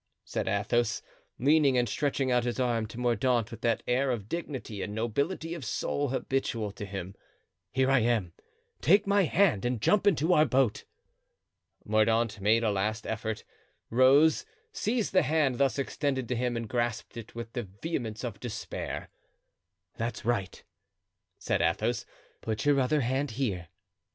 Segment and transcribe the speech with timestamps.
[0.25, 1.03] said Athos,
[1.37, 5.53] leaning and stretching out his arm to Mordaunt with that air of dignity and nobility
[5.53, 7.13] of soul habitual to him;
[7.71, 8.33] "here I am,
[8.81, 10.85] take my hand and jump into our boat."
[11.85, 17.53] Mordaunt made a last effort—rose—seized the hand thus extended to him and grasped it with
[17.53, 19.11] the vehemence of despair.
[19.97, 20.63] "That's right,"
[21.37, 22.07] said Athos;
[22.41, 23.67] "put your other hand here."